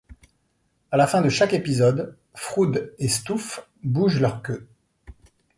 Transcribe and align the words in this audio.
À 0.89 0.97
la 0.97 1.05
fin 1.05 1.21
de 1.21 1.29
chaque 1.29 1.53
épisode, 1.53 2.17
Froud 2.33 2.91
et 2.97 3.07
Stouf 3.07 3.69
bougent 3.83 4.19
leur 4.19 4.41
queue. 4.41 4.67